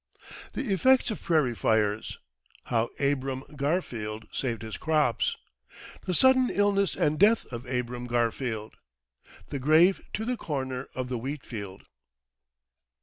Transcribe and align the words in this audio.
The 0.53 0.73
Effects 0.73 1.11
of 1.11 1.21
Prairie 1.21 1.53
Fires 1.53 2.17
How 2.63 2.89
Abram 2.99 3.43
Garfield 3.55 4.25
saved 4.31 4.63
his 4.63 4.75
Crops 4.75 5.37
The 6.07 6.15
sudden 6.15 6.49
Illness 6.49 6.95
and 6.95 7.19
Death 7.19 7.45
of 7.53 7.67
Abram 7.67 8.07
Garfield 8.07 8.77
The 9.49 9.59
Grave 9.59 10.01
to 10.13 10.25
the 10.25 10.37
corner 10.37 10.87
of 10.95 11.07
the 11.07 11.19
Wheatfield. 11.19 11.83